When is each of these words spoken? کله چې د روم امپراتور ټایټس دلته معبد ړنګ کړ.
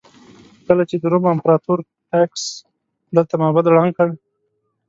کله 0.67 0.83
چې 0.89 0.95
د 0.99 1.03
روم 1.11 1.25
امپراتور 1.33 1.79
ټایټس 2.09 2.43
دلته 3.15 3.33
معبد 3.41 3.65
ړنګ 3.75 3.91
کړ. 3.97 4.07